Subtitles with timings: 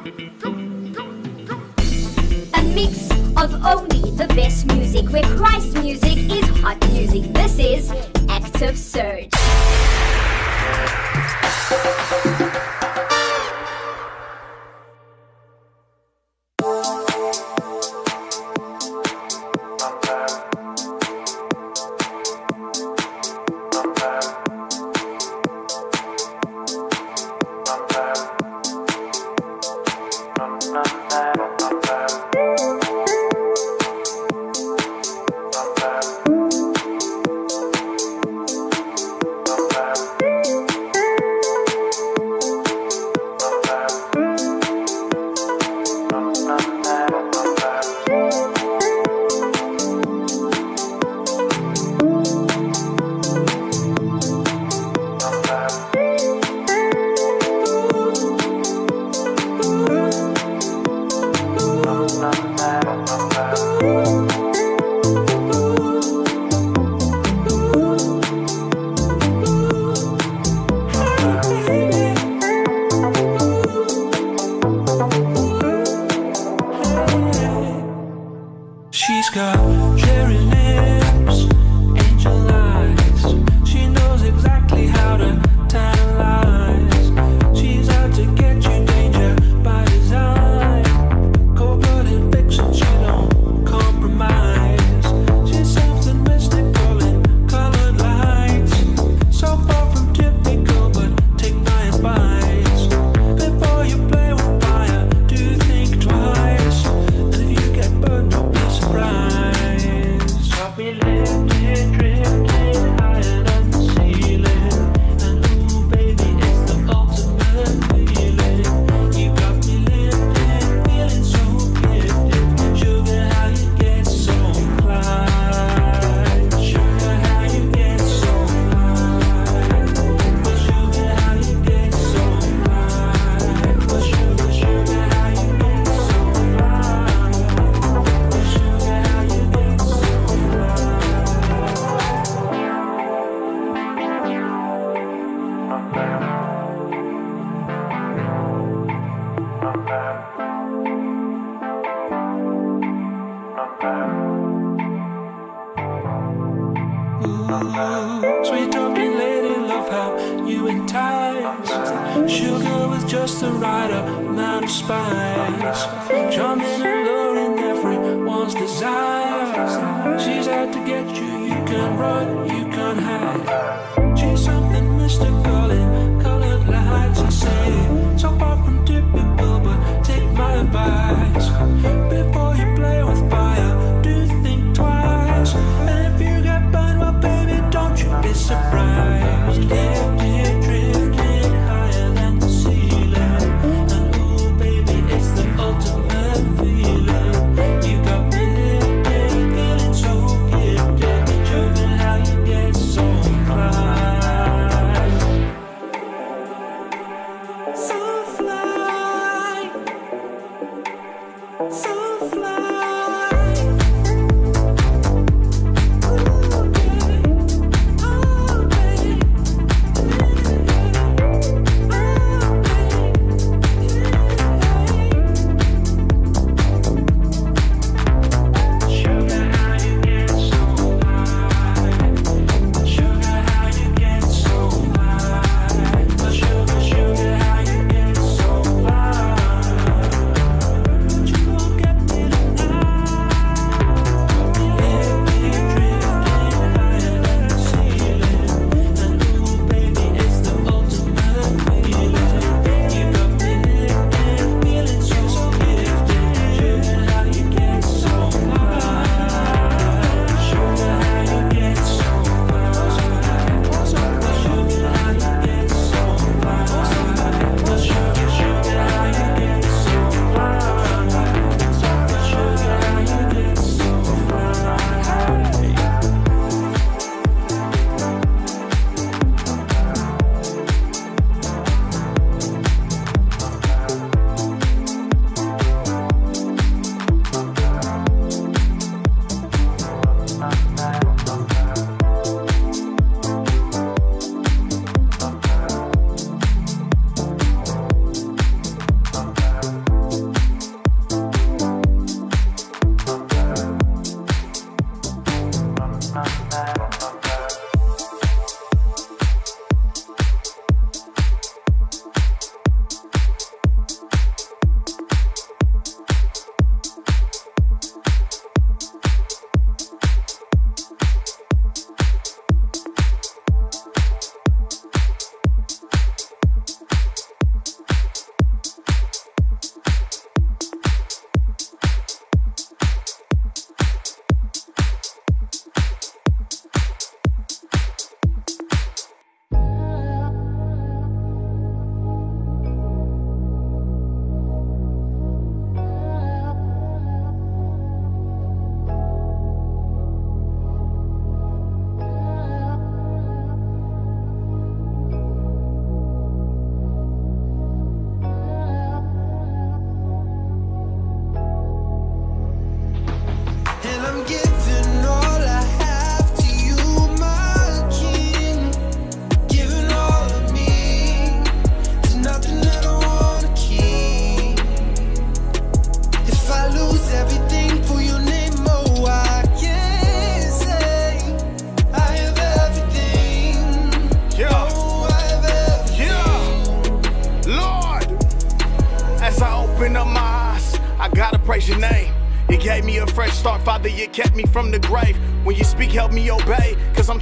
[0.00, 0.06] A
[2.74, 7.30] mix of only the best music, where Christ music is hot music.
[7.34, 7.92] This is
[8.30, 9.28] Act of Surge.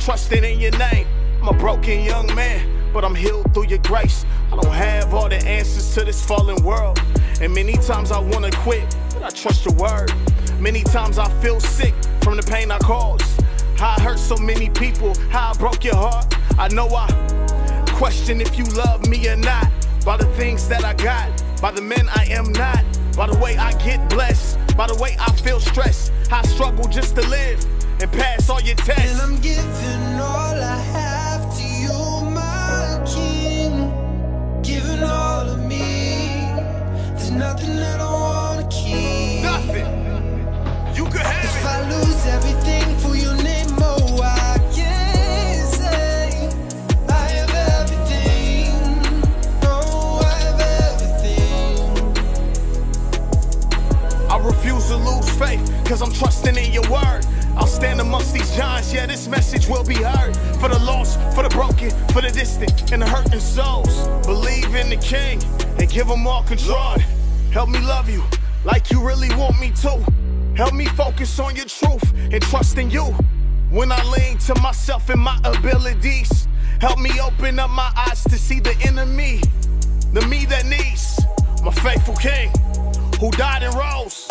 [0.09, 1.07] Trusting in your name.
[1.43, 4.25] I'm a broken young man, but I'm healed through your grace.
[4.51, 6.99] I don't have all the answers to this fallen world.
[7.43, 10.11] And many times I wanna quit, but I trust your word.
[10.59, 13.45] Many times I feel sick from the pain I caused.
[13.77, 16.35] How I hurt so many people, how I broke your heart.
[16.59, 17.07] I know I
[17.93, 19.69] question if you love me or not.
[20.07, 21.29] By the things that I got,
[21.61, 22.83] by the men I am not,
[23.15, 26.13] by the way I get blessed, by the way I feel stressed.
[26.33, 29.13] I struggle just to live and pass all your tests.
[29.13, 33.93] And I'm giving all I have to you, my king.
[34.63, 36.53] Giving all of me.
[37.17, 39.43] There's nothing that I wanna keep.
[39.43, 39.87] Nothing.
[40.95, 41.67] You could have If it.
[41.67, 46.51] I lose everything for your name, oh, I can say
[47.09, 48.73] I have everything.
[49.65, 51.91] Oh, I have everything.
[54.31, 56.78] I refuse to lose faith, cause I'm trusting in your word.
[56.78, 56.78] I'll stand
[58.19, 60.37] amongst these giants, yeah, this message will be heard.
[60.59, 64.09] For the lost, for the broken, for the distant, and the hurting souls.
[64.27, 65.41] Believe in the king
[65.79, 66.99] and give him all control.
[67.53, 68.25] Help me love you
[68.65, 70.05] like you really want me to.
[70.57, 73.05] Help me focus on your truth and trust in you.
[73.71, 76.49] When I lean to myself and my abilities,
[76.81, 79.41] help me open up my eyes to see the enemy.
[80.13, 81.21] The me that needs
[81.63, 82.51] my faithful king
[83.21, 84.27] who died and rose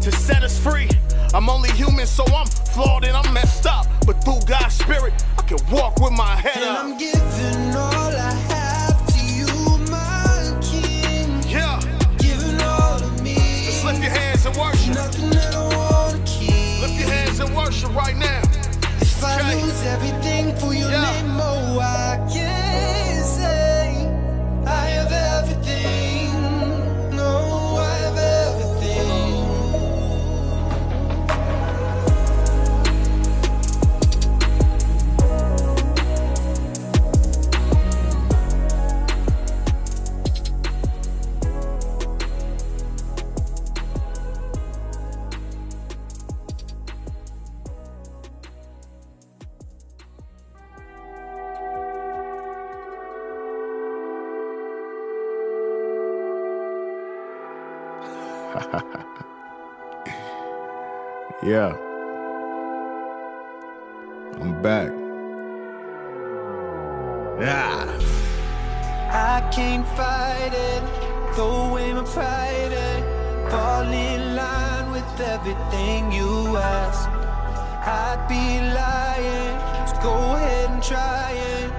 [0.00, 0.88] to set us free.
[1.34, 3.86] I'm only human, so I'm flawed and I'm messed up.
[4.06, 6.84] But through God's spirit, I can walk with my head And up.
[6.84, 11.42] I'm giving all I have to you, my king.
[11.48, 11.80] Yeah,
[12.18, 13.34] Giving all of me.
[13.64, 14.94] just lift your hands and worship.
[14.94, 15.54] Nothing that
[61.52, 61.76] Yeah.
[64.40, 64.90] I'm back.
[67.44, 67.92] Yeah.
[69.34, 70.82] I can't fight it,
[71.34, 77.06] throw away my pride and fall in line with everything you ask.
[78.00, 78.46] I'd be
[78.80, 79.54] lying,
[79.88, 81.70] so go ahead and try it.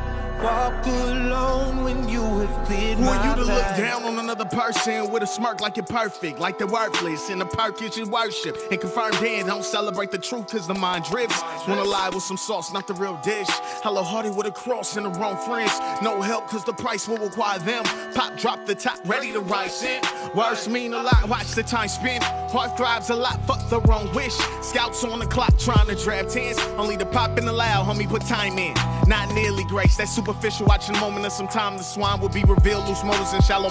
[0.44, 3.33] Walk alone when you have cleared Who my
[3.78, 7.30] down on another person with a smirk like you're perfect, like they're worthless?
[7.30, 9.48] In the park, you worship and confirm then.
[9.48, 11.42] Don't celebrate the truth cause the mind drifts.
[11.68, 13.48] Wanna lie with some sauce, not the real dish.
[13.84, 15.72] Hello, Hardy with a cross and the wrong friends.
[16.02, 17.84] No help cause the price will require them.
[18.14, 20.02] Pop, drop the top, ready to rise in.
[20.36, 22.22] Words mean a lot, watch the time spin.
[22.22, 24.36] Heart thrives a lot, fuck the wrong wish.
[24.62, 26.60] Scouts on the clock trying to draft tens.
[26.78, 28.74] Only the pop and the loud, homie, put time in.
[29.08, 30.66] Not nearly grace, that's superficial.
[30.66, 32.88] Watching moment of some time, the swine will be revealed.
[32.88, 33.63] Loose motives and shallow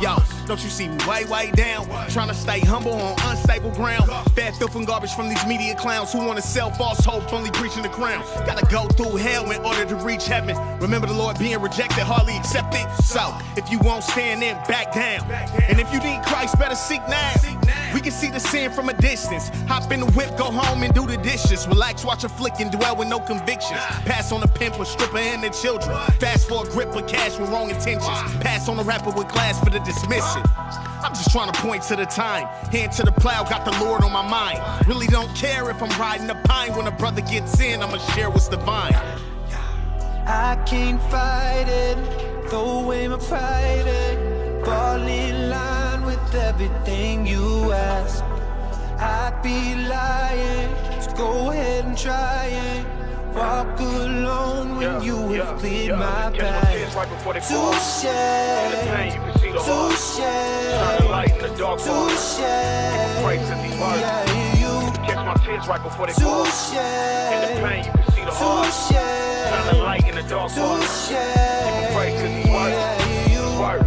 [0.00, 1.86] Yo, don't you see me way, way down?
[2.10, 4.08] Trying to stay humble on unstable ground.
[4.34, 7.50] Bad filth and garbage from these media clowns who want to sell false hope, only
[7.50, 8.22] preaching the crown.
[8.46, 10.56] Gotta go through hell in order to reach heaven.
[10.80, 12.86] Remember the Lord being rejected, hardly accepted.
[13.02, 15.30] So, if you won't stand, in, back down.
[15.68, 17.81] And if you need Christ, better seek now.
[17.94, 19.50] We can see the sin from a distance.
[19.68, 21.66] Hop in the whip, go home and do the dishes.
[21.68, 23.80] Relax, watch a flick and dwell with no convictions.
[24.06, 25.94] Pass on a pimp, a stripper, and the children.
[26.18, 28.18] Fast for a grip of cash with wrong intentions.
[28.40, 30.48] Pass on a rapper with class for the dismissive.
[31.04, 32.46] I'm just trying to point to the time.
[32.70, 34.86] Hand to the plow, got the Lord on my mind.
[34.86, 36.74] Really don't care if I'm riding a pine.
[36.74, 38.94] When a brother gets in, I'ma share what's divine.
[40.24, 45.81] I can't fight it, throw away my pride and fall in line
[46.32, 48.22] with everything you ask.
[48.98, 50.70] I'd be lying,
[51.00, 52.86] so go ahead and try and
[53.34, 56.70] walk alone when you have cleared my path.
[57.48, 58.04] Touche,
[59.64, 60.18] touche,
[61.84, 63.22] touche, yeah,
[64.60, 64.92] you.
[65.06, 66.28] Catch my tears right before they Touche, you
[67.92, 68.90] can see touche.
[69.82, 71.10] light in the dark Touche.
[71.94, 72.72] pray 'cause he's worth it.
[72.72, 73.44] Yeah, you.
[73.64, 73.80] I'm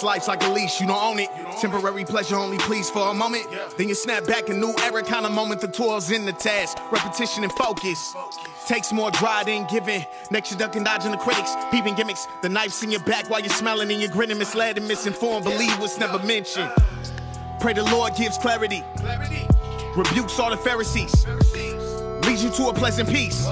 [0.00, 1.28] This life's like a leash, you don't own it.
[1.60, 3.44] Temporary pleasure only please for a moment.
[3.76, 5.60] Then you snap back a new era kind of moment.
[5.60, 6.78] The toil's in the task.
[6.90, 8.16] Repetition and focus.
[8.66, 10.06] Takes more dry than giving.
[10.30, 12.26] Next, you're ducking, dodging the critics, peeping gimmicks.
[12.40, 15.44] The knife's in your back while you're smelling and you're grinning, misled and misinformed.
[15.44, 16.72] Believe what's never mentioned.
[17.60, 18.82] Pray the Lord gives clarity.
[19.98, 21.26] Rebukes all the Pharisees.
[22.24, 23.46] Leads you to a pleasant peace.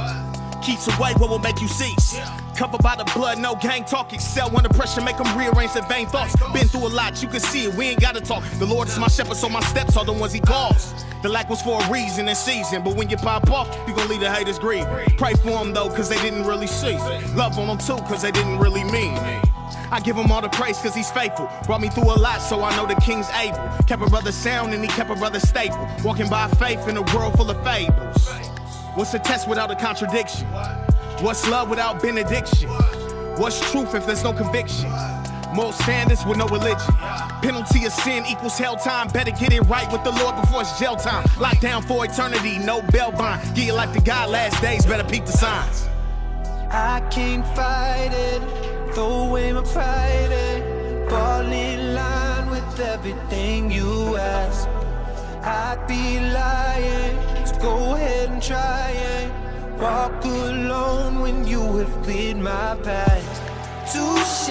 [0.63, 2.19] Keeps away what will make you cease.
[2.59, 4.13] Covered by the blood, no gang talk.
[4.13, 6.35] Excel under pressure, make them rearrange their vain thoughts.
[6.53, 7.75] Been through a lot, you can see it.
[7.75, 8.43] We ain't gotta talk.
[8.59, 10.93] The Lord is my shepherd, so my steps are the ones he calls.
[11.23, 14.09] The lack was for a reason and season, but when you pop off, you gon'
[14.09, 14.89] leave the haters grieve.
[15.17, 16.97] Pray for them though, cause they didn't really see.
[17.37, 19.15] Love on them too, cause they didn't really mean.
[19.93, 21.49] I give him all the praise cause he's faithful.
[21.65, 23.59] Brought me through a lot, so I know the king's able.
[23.87, 25.89] Kept a brother sound and he kept a brother stable.
[26.03, 28.29] Walking by faith in a world full of fables.
[28.97, 30.45] What's a test without a contradiction?
[31.21, 32.69] What's love without benediction?
[33.39, 34.89] What's truth if there's no conviction?
[35.53, 36.95] More standards with no religion.
[37.43, 39.09] Penalty of sin equals hell time.
[39.09, 41.27] Better get it right with the Lord before it's jail time.
[41.41, 43.43] Locked down for eternity, no bail bond.
[43.57, 45.89] Give your life to God last days, better peep the signs.
[46.71, 54.17] I can't fight it, throw away my pride and fall in line with everything you
[54.17, 54.69] ask.
[55.43, 59.38] I'd be lying, so go ahead and try and
[59.81, 63.27] walk alone when you have cleared my path.
[63.93, 64.51] Touche,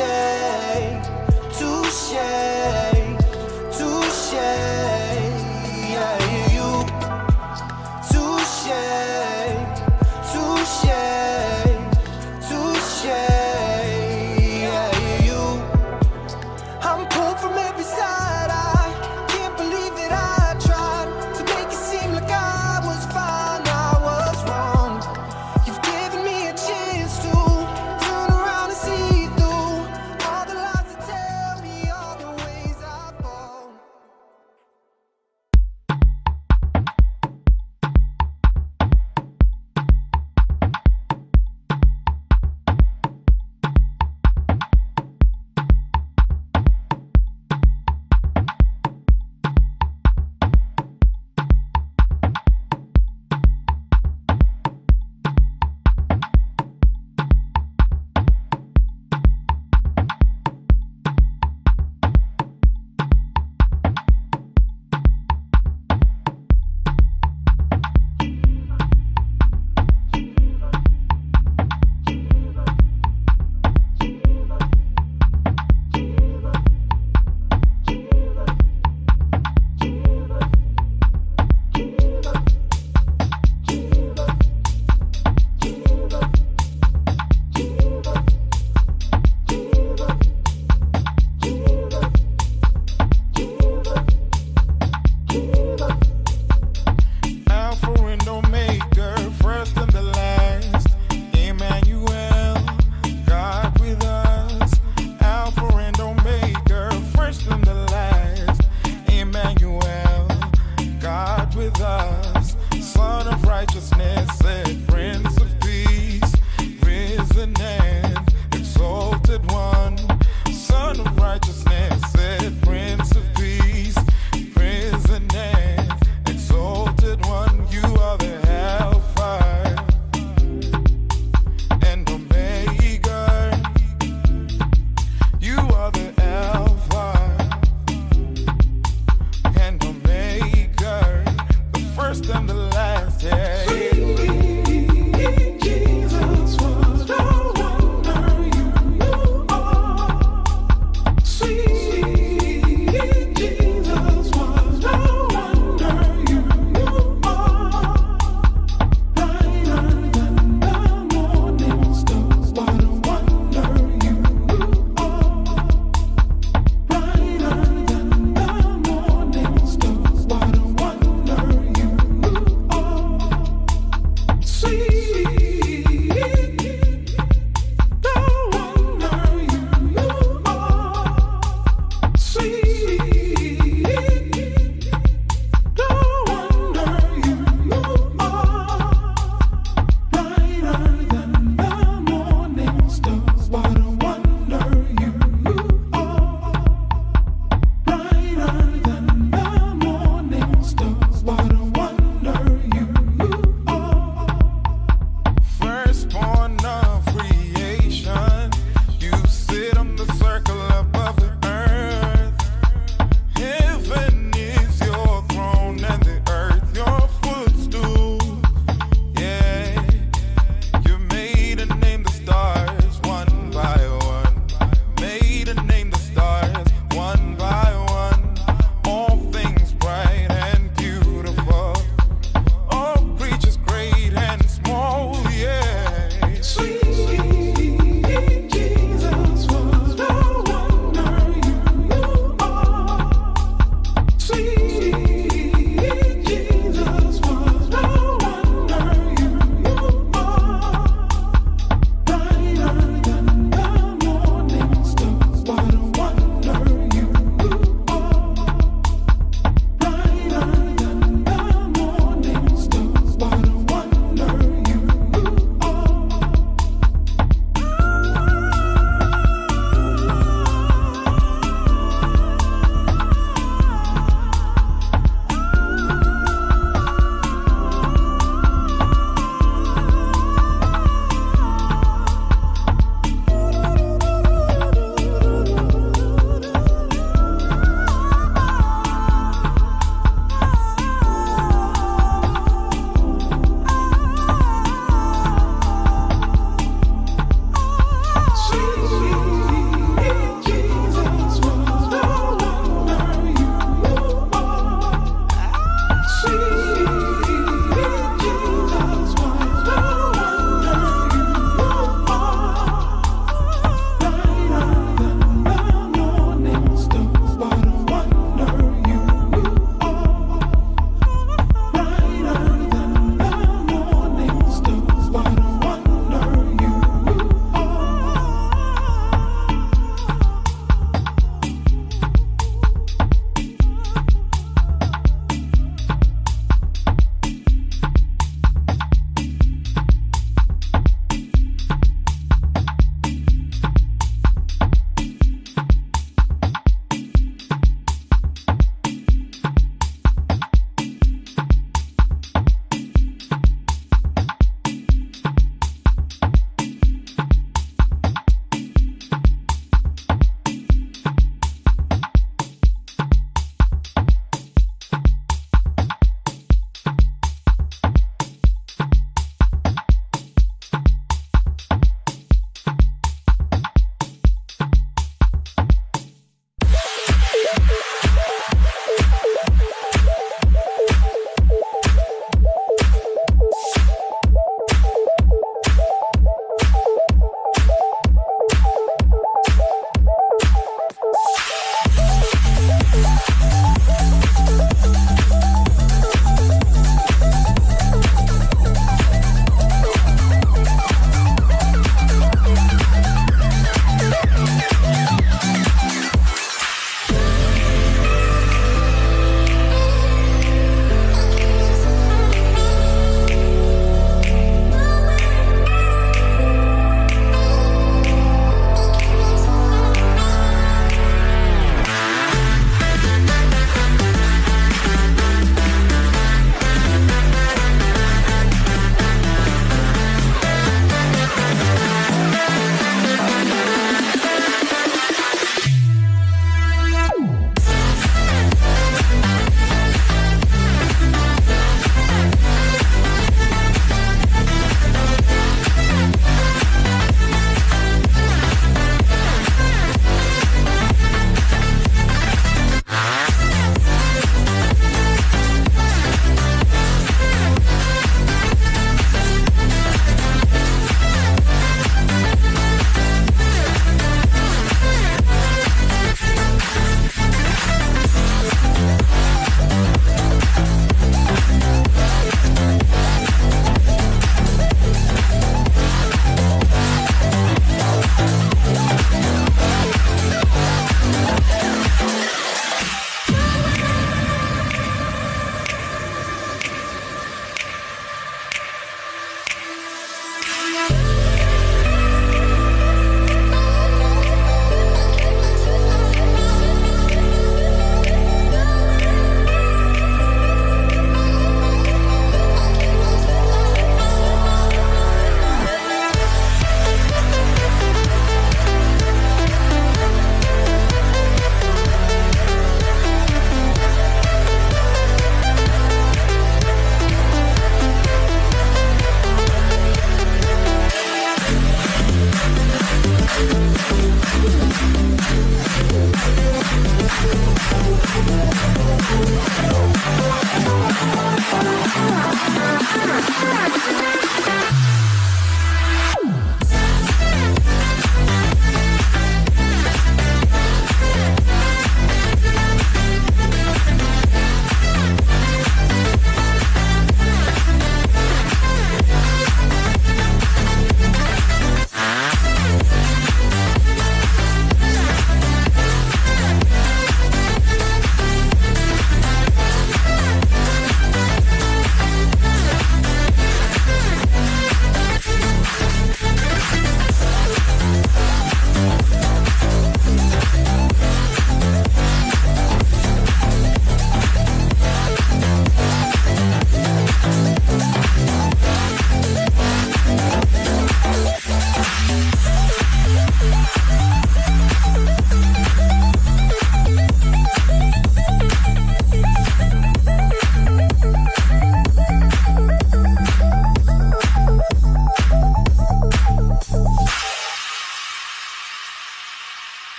[1.57, 2.15] touche,
[3.77, 4.96] touche,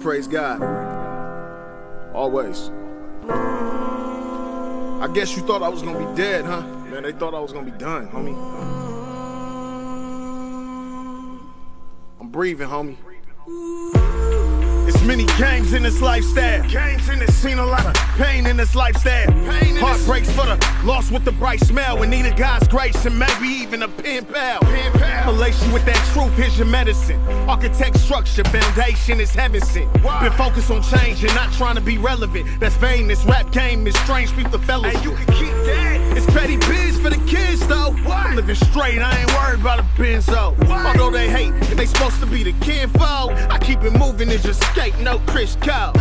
[0.00, 0.62] praise God.
[2.14, 2.70] Always.
[5.00, 6.62] I guess you thought I was gonna be dead, huh?
[6.62, 8.34] Man, they thought I was gonna be done, homie.
[12.20, 12.96] I'm breathing, homie.
[14.90, 16.68] It's many games in this lifestyle.
[16.68, 19.28] Games in this seen a lot of pain in this lifestyle.
[19.28, 21.96] Pain Heartbreaks for the lost with the bright smell.
[21.96, 24.58] We need a God's grace and maybe even a pen pal.
[24.62, 25.32] Pen pal.
[25.32, 27.20] Relation with that truth, here's your medicine.
[27.48, 29.88] Architect structure, foundation is heaven sent.
[30.02, 30.28] Why?
[30.28, 32.48] Been focused on change and not trying to be relevant.
[32.58, 33.06] That's vain.
[33.06, 34.32] This rap game is strange.
[34.50, 34.92] The fellows.
[34.92, 35.59] And you can keep.
[36.16, 37.92] It's petty biz for the kids though.
[38.04, 38.26] What?
[38.26, 38.98] I'm living straight.
[38.98, 40.56] I ain't worried about a benzo.
[40.68, 40.86] What?
[40.86, 43.32] Although they hate, they supposed to be the kinfolk.
[43.50, 44.98] I keep it moving and just skate.
[45.00, 45.92] No Chris Cole.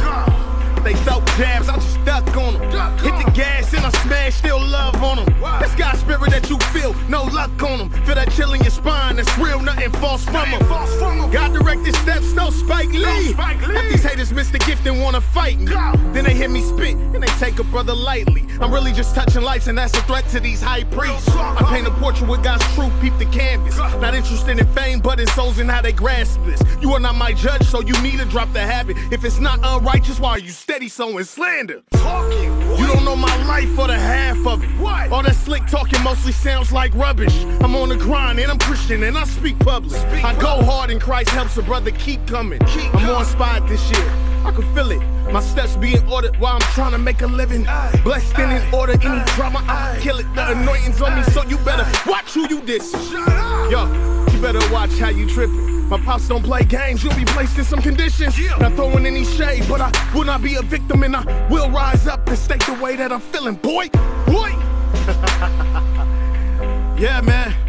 [0.84, 2.98] They throw jabs, I just stuck on them.
[3.00, 5.42] Hit the gas and I smash, still love on them.
[5.42, 5.60] Wow.
[5.60, 5.76] That's
[6.10, 7.89] spirit that you feel, no luck on them.
[8.06, 10.65] Feel that chill in your spine, that's real, nothing false from them.
[10.68, 11.32] False from them.
[11.32, 13.02] God directed steps, no Spike Lee.
[13.02, 13.76] No Spike Lee.
[13.76, 15.65] Half these haters miss the gift and wanna fight me.
[15.65, 15.94] Go.
[16.13, 18.46] Then they hear me spit and they take a brother lightly.
[18.60, 21.30] I'm really just touching lights and that's a threat to these high priests.
[21.30, 23.78] I paint a portrait with God's truth, peep the canvas.
[23.78, 26.62] Not interested in fame, but in souls and how they grasp this.
[26.82, 28.98] You are not my judge, so you need to drop the habit.
[29.12, 31.82] If it's not unrighteous, why are you steady sowing slander.
[31.94, 32.54] Talking.
[32.78, 34.70] You don't know my life or the half of it.
[34.80, 35.12] What?
[35.12, 37.36] All that slick talking mostly sounds like rubbish.
[37.64, 40.00] I'm on the grind and I'm Christian and I speak public.
[40.00, 42.60] Speak I go hard and Christ helps a brother keep coming.
[42.68, 44.08] Keep I'm on spot this year.
[44.46, 45.00] I can feel it.
[45.32, 47.64] My steps being ordered while I'm trying to make a living.
[48.04, 50.28] Blessed and in order, any drama, I kill it.
[50.36, 52.94] The anointings on me, so you better watch who you diss.
[53.72, 53.88] Yo,
[54.41, 55.88] better watch how you tripping.
[55.89, 58.39] My pops don't play games, you'll be placed in some conditions.
[58.39, 58.56] Yeah.
[58.58, 62.08] Not throwing any shade, but I will not be a victim and I will rise
[62.08, 63.56] up and state the way that I'm feeling.
[63.56, 63.89] Boy,
[64.25, 64.49] boy.
[66.99, 67.69] yeah, man.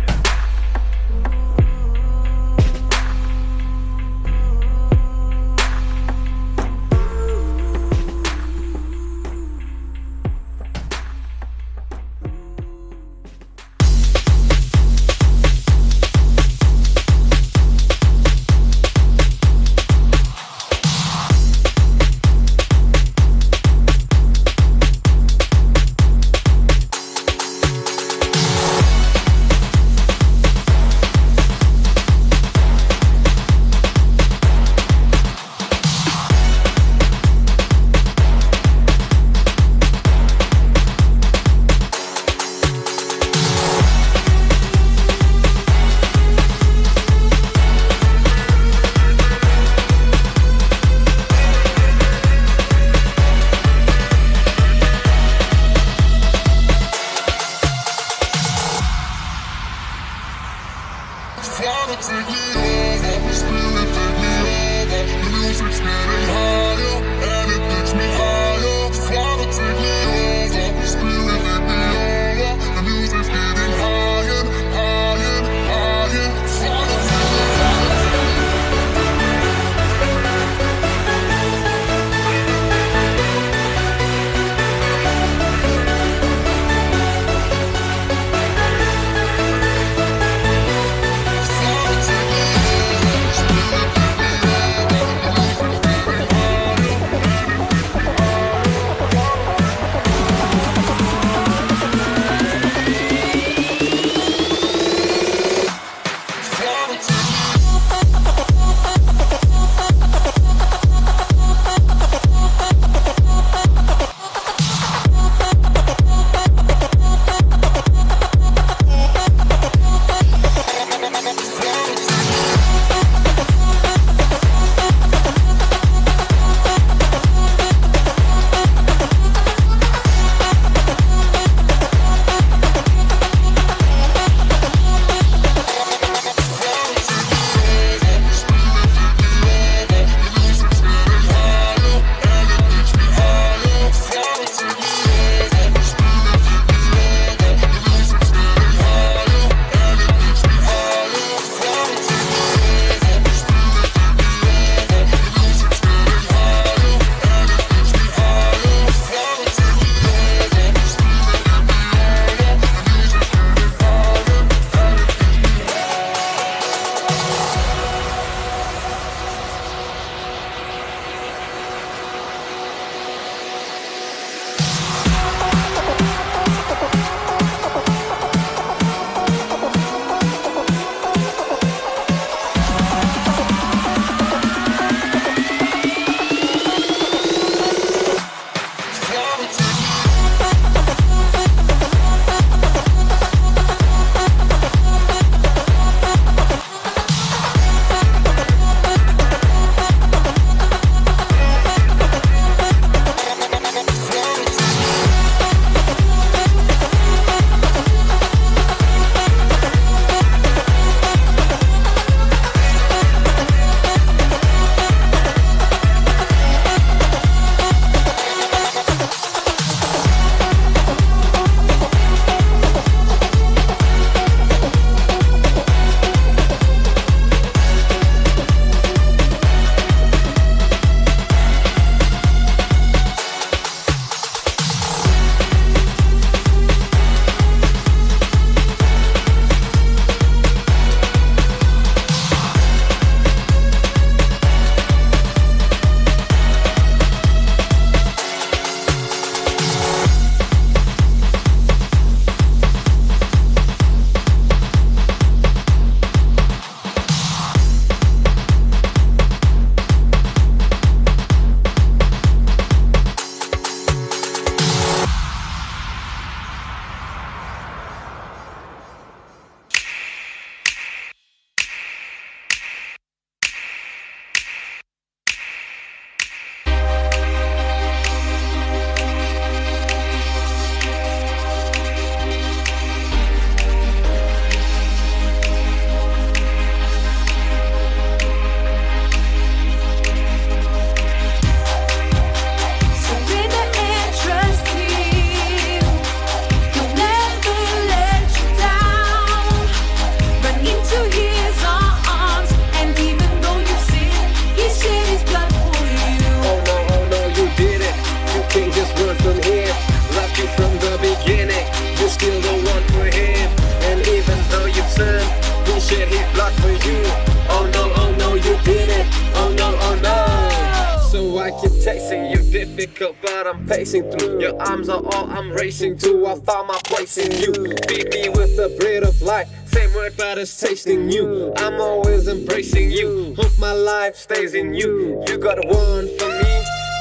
[323.01, 324.41] Difficult, but I'm pacing through.
[324.41, 326.27] Your arms are all I'm racing to.
[326.27, 327.53] I found my place in you.
[327.89, 329.49] Feed me with the bread of life.
[329.67, 331.53] Same word, but it's tasting you.
[331.57, 333.35] I'm always embracing you.
[333.37, 335.23] Hope my life stays in you.
[335.27, 336.53] You got one for me.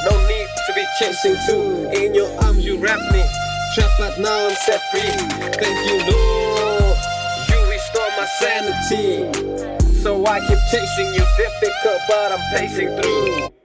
[0.06, 1.90] No need to be chasing two.
[1.92, 3.24] In your arms, you wrap me.
[3.76, 5.02] Trapped, but now I'm set free.
[5.60, 6.98] Thank you, Lord.
[7.50, 10.00] You restore my sanity.
[10.02, 13.59] So I keep chasing you, difficult, but I'm pacing through.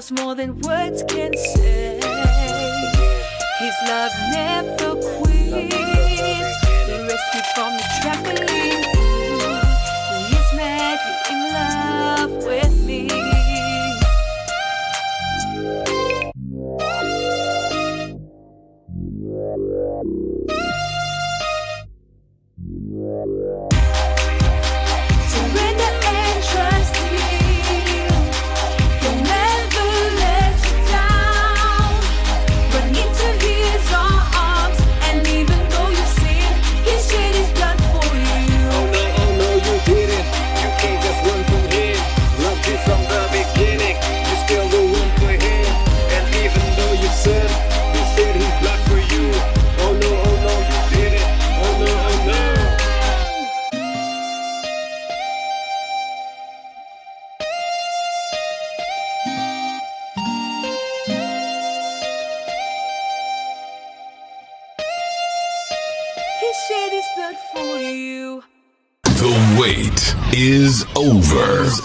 [0.00, 2.00] Loves more than words can say.
[3.58, 5.74] His love never quits.
[6.88, 8.99] Rescued from the trampoline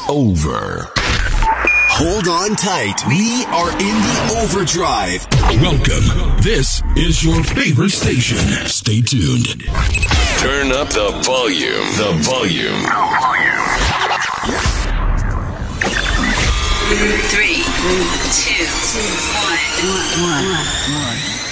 [0.10, 0.25] over.
[0.45, 0.91] over.
[1.97, 2.95] Hold on tight.
[3.08, 5.25] We are in the overdrive.
[5.62, 6.41] Welcome.
[6.41, 8.38] This is your favorite station.
[8.67, 9.63] Stay tuned.
[10.39, 11.88] Turn up the volume.
[11.95, 12.84] The volume.
[17.31, 17.63] Three,
[18.31, 18.65] two,
[20.21, 20.45] one,
[20.91, 21.44] one.